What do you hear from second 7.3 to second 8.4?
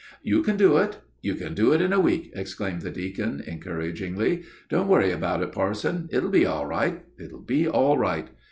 be all right.